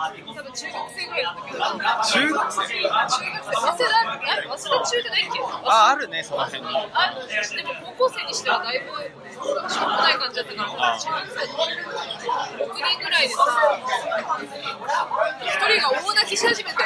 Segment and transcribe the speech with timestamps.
[0.00, 0.08] 多
[0.42, 1.76] 分中学生ぐらいだったけど中
[2.08, 2.80] 中学生学生。
[2.80, 4.00] 早稲田
[4.48, 8.86] 早稲田中じゃないっけああるねその辺にあでも高校生にしてはだいぶ
[9.68, 11.44] しょうもない感じだったから中学生。
[12.64, 13.44] 6人ぐらいでさ
[15.44, 16.76] 1人が大泣きし始めて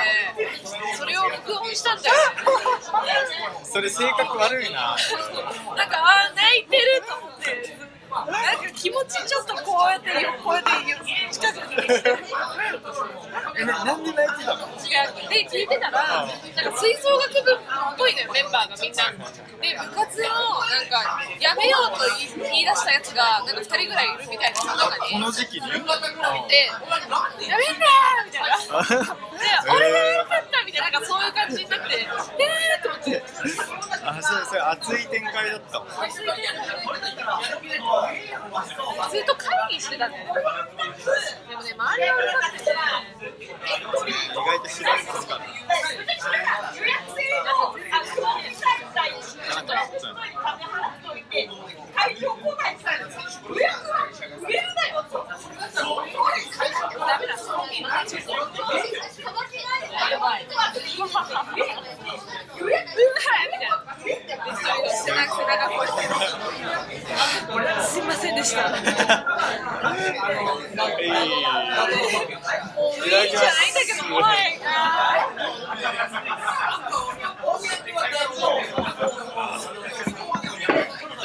[0.98, 2.14] それを録音したんだよ。
[3.62, 4.96] それ性格悪いな。
[5.76, 7.74] なんかあー泣いてると思って
[8.14, 10.10] なんか気持ちちょっとこうやって
[10.44, 10.70] こうやって
[11.32, 12.14] 近くにして
[13.58, 17.58] えななんで泣いてたの違うで聞いてたらなんか吹奏楽部っ
[17.98, 21.02] ぽいのよメンバーがみんなで部活をなんか
[21.40, 22.04] やめようと
[22.50, 25.70] 言い出したやつがなんか2人ぐらいいるみたいなその中にこの時期に？
[25.70, 28.54] で、やめんなーみたいな。
[29.64, 33.22] で、俺がやかったみたいな、なんかそういう感じになって、えーって思って。
[34.06, 35.80] あそれそれ熱い展開だった
[39.10, 40.08] ずっと会議してた。
[40.08, 40.26] ね。
[41.48, 45.40] でもね、周りはうるさくて、意外と知られますから
[49.54, 49.72] なんか
[55.74, 56.04] そう
[57.06, 57.32] ダメだ。
[60.10, 60.46] やばい。
[60.46, 61.32] うわみ
[63.18, 63.84] たいな。
[64.04, 65.72] 背中背中こ
[67.58, 68.68] うやってすいませんでした。
[68.68, 68.76] い
[71.06, 71.10] い。
[73.30, 73.70] じゃない。
[73.70, 74.36] んだけど、怖い。
[74.36, 74.60] い。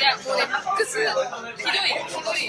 [0.02, 2.48] や、これマックスひどい、ひどい。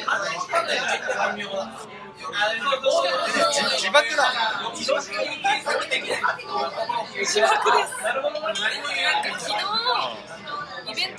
[3.77, 4.23] 自爆だ
[4.77, 5.11] 自爆で
[7.87, 8.03] す。
[8.03, 10.30] なんか昨日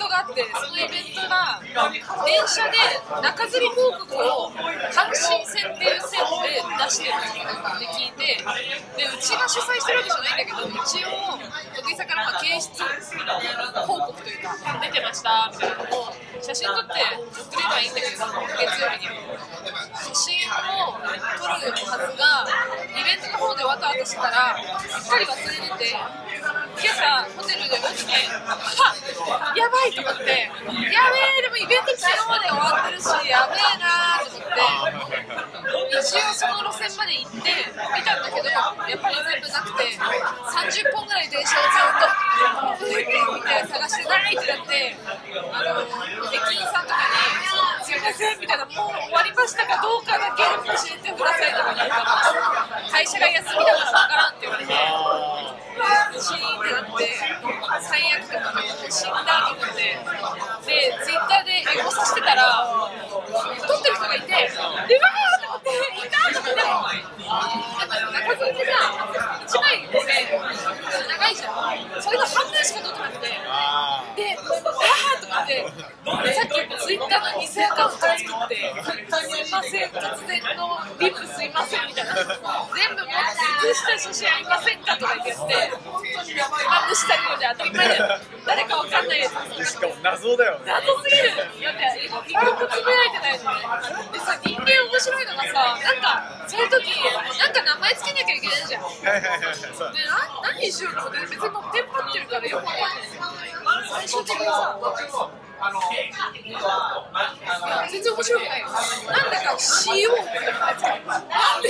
[0.02, 2.82] トがあって、そのイベントが電車で
[3.22, 4.50] 中吊り広告を
[4.90, 8.42] 阪神線っていう線で出してるって聞いて、
[8.98, 11.38] でうちが主催してるわけじゃないんだけど、一応
[11.78, 12.90] 徳井さんからまあ掲出広
[13.86, 16.98] 告というか出てましたみたいなのを写真撮って
[17.38, 18.26] 送ればいいんだけど、
[18.58, 19.22] 月曜日に。
[20.02, 22.46] 写真を撮るはずが
[22.90, 24.58] イベントの方でわたわたしてたら
[24.88, 25.96] すっかり忘れてて
[26.82, 27.06] 今朝
[27.38, 29.02] ホテルで起きてはっ
[29.54, 30.50] やばいと思って
[30.90, 37.54] やべえでもイベント昨日まで終わってるしやべえなーと思って一応その路線まで行って
[37.94, 44.98] 見たんだけどやっぱり全部なくて30本ぐらい電車をずっと見て探してないってなって
[45.54, 45.86] あの
[46.34, 55.41] 駅員さんとかに「すいません」みたいな「もう終わりましたかどうかだけ教えてください」とか言ったら会社が休みだからわからんって言われて。
[56.20, 57.14] シーンってなって
[57.80, 59.96] 最悪とかもう死んだと思って。
[60.66, 62.66] でツイッターでエゴサしてたら
[63.08, 65.70] 撮ってる人がいてでうわーと思って。
[65.72, 66.62] いたと思って。
[66.62, 68.66] 中継って。
[68.72, 70.00] さ1枚で
[71.08, 72.02] 長いじゃん。
[72.02, 73.28] それが半分しか撮ってなくて。
[73.28, 74.16] で、あー
[75.22, 75.64] と思って、
[76.24, 76.52] でさっき
[76.84, 78.98] ツイッターの偽アカウント作って、す
[79.38, 89.66] いません、突然のリップすいませんみたいな、全部持って写した写真ありませんかとか言って、まぶしたりようで当たり前だよ、誰かわかんないやつ。
[89.66, 90.70] しかも謎だよね。
[90.70, 91.34] 謎すぎる。
[91.36, 94.14] だって一個もつぶやいてないのに。
[94.14, 96.86] でさ人間面白いのがさなんかそういう時
[97.40, 98.82] なんか名前つけなきゃいけないじゃん。
[99.02, 103.10] でな何にしようと思って別にもうテンパってるからよくわかんない。
[103.90, 104.78] 最終的にさ
[105.62, 106.52] い。
[107.72, 111.70] や全然面白くないよなんだか CO なんで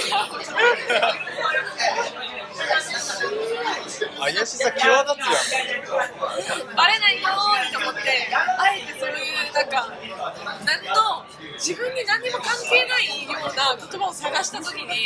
[4.20, 8.00] 怪しさ際立つよバレないよーって思って
[8.34, 9.94] あえてそういうなんか
[10.66, 11.26] 何の
[11.58, 15.06] 自分に何にも関係ないような言葉を探した時に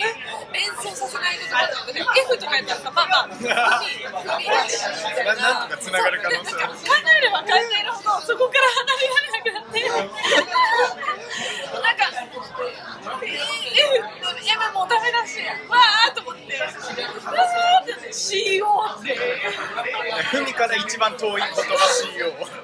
[0.53, 9.83] 連想させない言葉とかで F とかやったらさまあまあ海海だしみたいななんとか繋がる可能性なんか考えれば考えるほどそこから離れられなくなって
[11.75, 12.07] なんか
[13.19, 13.35] F
[13.91, 19.17] M もダメだしわーと思ってわーってなって CO って
[20.39, 21.53] 海から一番遠い言葉
[21.93, 22.55] CEO わかん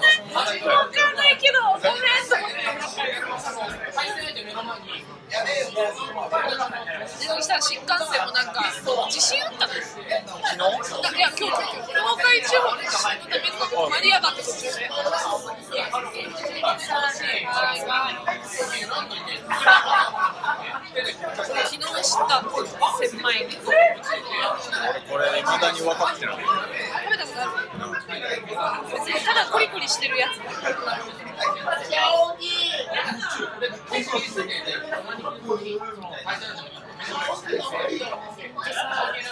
[0.00, 0.06] ない
[0.66, 1.82] わかんないけどごめん
[2.28, 2.58] と思って
[6.08, 6.16] で
[7.26, 8.64] そしたら新幹線もなんか
[9.10, 9.80] 地震あったの昨
[11.12, 11.20] 日い。
[11.20, 11.52] や今日東
[12.18, 13.50] 海地方の地震のために
[13.90, 14.58] マリアがって途中
[21.54, 22.42] で昨日知った
[22.98, 23.76] 千枚に食べ
[25.14, 26.42] 俺これ未だに分かってないた
[27.26, 27.40] こと
[28.60, 30.08] ある別にただコリコリして。
[30.08, 30.40] るやつ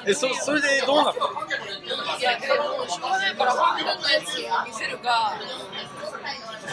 [0.06, 1.26] えそそれでどうなったの？
[2.18, 5.34] いやでもしょうがないから半分のやつを見せるか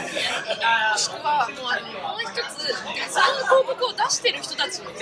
[0.03, 4.99] もしくはもうあのもう一つその広告を出してる人たちのに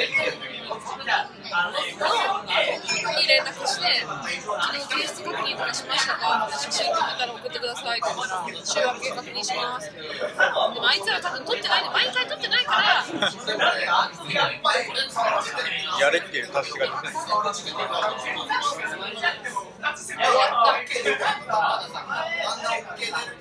[3.27, 4.29] 連絡して昨
[4.77, 9.99] 日提出確認とかしましたか写真撮ってたら送ってくださいって言ったら週明け確認しますで
[10.79, 13.03] もあいつら多分撮ってないで毎回撮ってないから
[15.99, 17.53] やれっていう確かに終わっ
[21.47, 23.40] た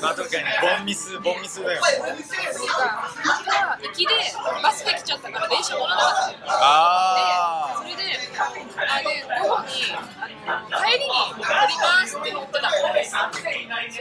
[0.00, 1.80] まあ確かにボンミスボンミスだよ。
[3.82, 4.12] 行きで
[4.62, 6.38] バスで来ちゃったから電車乗らなかった。
[6.38, 7.03] のよあ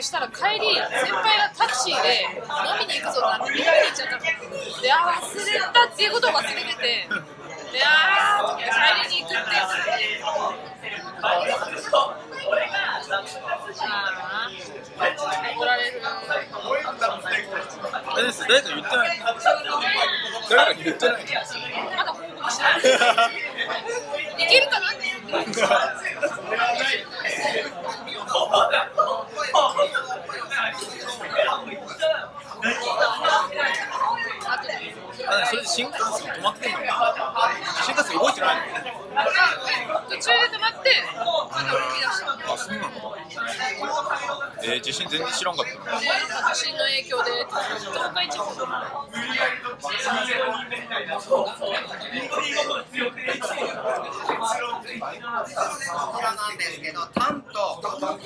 [0.04, 4.24] したら帰り、先輩がタクシーで飲みに行くぞってなって、2回で行っちゃったの。
[4.84, 7.08] で、あー、忘れたっていうことを忘れてて、
[7.72, 10.24] で、あーって帰りに行くって言って
[15.56, 16.02] 怒られる。
[18.06, 19.10] あれです誰か言ってない
[20.50, 21.24] 誰か言ってない
[21.96, 22.84] まだ報告してない。
[24.44, 25.52] いけるかなって言って。
[35.28, 36.80] あ、それで新幹線止まってんの
[37.84, 38.64] 新幹線動いてないの
[40.10, 40.90] 途中で止まって、
[41.52, 42.32] まだ動き出した。
[42.54, 42.90] あそうなの
[44.64, 45.72] えー、地震全然知らんかった
[46.56, 49.04] 地震の影響で東海地方なん
[56.58, 56.80] です。
[56.82, 58.18] けど、担当と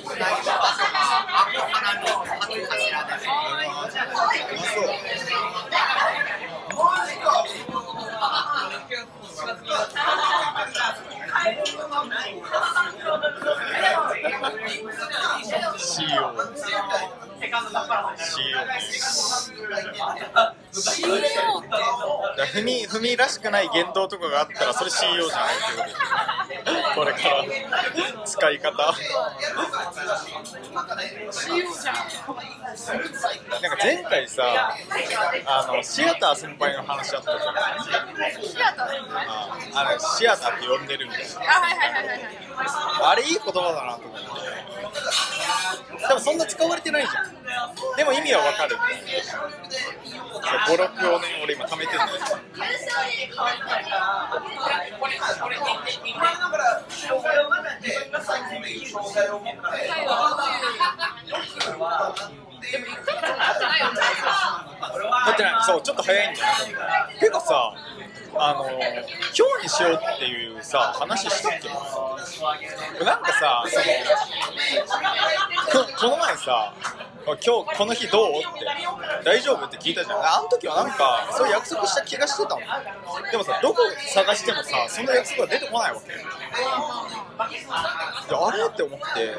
[15.98, 16.34] 仕様
[20.72, 26.37] 仕様 CEO ってだ踏み踏みらしくない言動とかがあったらそれ CEO じゃないってことです
[26.98, 27.44] これから
[28.24, 28.72] 使い方。
[28.72, 28.90] な
[33.68, 34.42] んか前回さ
[35.46, 37.54] あのシアター先輩の話あったじゃん
[38.42, 38.86] シアター
[39.28, 41.30] ああのシアターって呼んでるみたいな。
[43.10, 46.08] あれいい言葉だなと思って。
[46.08, 47.96] でもそんな使われてないじゃん。
[47.96, 48.76] でも意味はわかる。
[50.68, 52.78] 56をね俺今貯めてるんだよはい
[62.70, 64.00] でも1ヶ月も経ってないよね
[65.26, 66.46] だってねそうちょっと早いんだよ。
[67.20, 67.74] てかさ
[68.40, 68.78] あの今
[69.58, 71.68] 日にしようっていうさ話したっけ？
[73.04, 73.64] なんかさ
[75.70, 76.72] そのこの前さ
[77.26, 78.30] 今日この日どう？
[78.30, 78.64] って
[79.24, 79.66] 大丈夫？
[79.66, 80.18] って聞いたじゃん。
[80.18, 82.60] あの時はなんかそういう約束した気がしてたの。
[83.30, 83.78] でもさどこ
[84.14, 86.12] 探してもさその約束が出てこないわけ。
[87.38, 88.66] あれ？
[88.66, 89.34] って思って。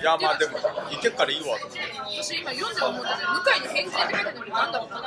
[0.00, 1.58] いやまあでも行けっからいいわ。
[1.58, 1.80] と思って
[2.22, 5.00] 私今読んで思うんだけど向井の返事って書いてあるのだろう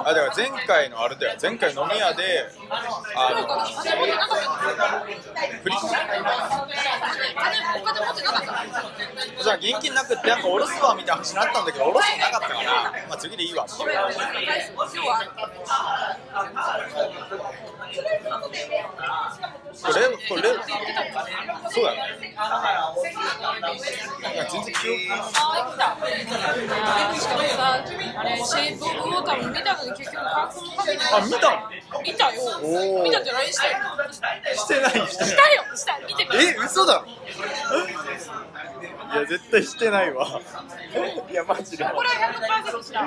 [0.00, 1.38] あだから前回のあれだよ。
[1.40, 3.46] 前回飲み屋であの
[5.62, 5.92] 振り込み
[9.42, 13.66] じゃあ現金なくってなんか下ろすわみたいな話になったんだけど下ろすのなかったからまあ次でいいわ。
[13.78, 15.24] ごめんごめん返す今日は
[20.30, 21.10] これこれって言ってたの？
[21.10, 21.34] かね
[21.70, 22.34] そうだよね
[24.50, 24.96] 全然記憶
[27.60, 31.56] あれシェイプオブウォーターも見たのに結局感想も書けないあ見たの
[32.02, 32.40] 見たよ
[33.04, 33.76] 見たって LINE したよ
[34.12, 35.64] してないしてないしたよ。
[35.76, 36.94] した見てくれえ嘘だ。
[36.94, 37.04] ろ
[39.12, 40.40] いや絶対してないわ。
[41.30, 41.84] いやマジで。
[41.84, 42.14] これは
[42.72, 43.00] 100%した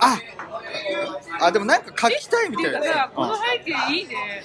[0.00, 0.18] あ
[1.40, 3.38] あでもなんか書きたいみたいなこのうん。
[3.38, 4.42] 背景いいね。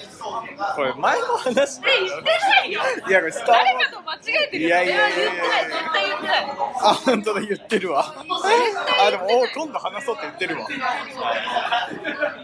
[0.76, 2.80] これ前の話え言ってないよ。
[3.08, 6.44] いやこれスタ誰かと間違えてるよいやいやいやい絶対言ってない。
[6.84, 8.04] あ本当だ言ってるわ。
[8.04, 10.68] あでもお今度話そうって言ってるわ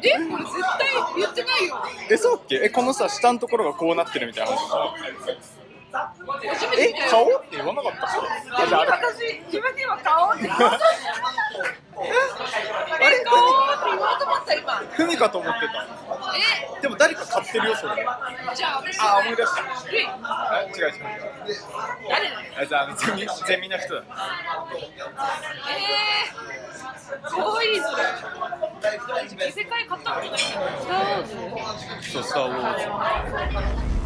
[0.03, 1.83] えこれ絶対言ってないよ。
[2.11, 2.61] えそうっけ？
[2.65, 4.59] えこのさ下のところがこうなってるみたいな話。
[6.45, 7.25] え初めて見たよ顔？
[7.39, 8.91] って言わなかったっけあじゃああれ。
[8.93, 10.85] 私自分で今顔って顔って
[11.99, 12.07] 言
[13.99, 14.75] おうと思った今。
[14.93, 15.87] ふみかと思ってた。
[16.79, 16.83] え？
[16.83, 18.07] でも誰か買ってるよそれ。
[18.55, 18.79] じゃあ
[19.21, 19.63] 思い出した。
[19.91, 20.93] ルイあ違う違う。
[22.09, 24.03] 誰じゃあゼミゼミの人だ。
[24.03, 28.03] えー、かわいいそれ。
[28.05, 33.98] 異世界買ったことないんだけどスター・ウォーズそうスター・ウォーズ。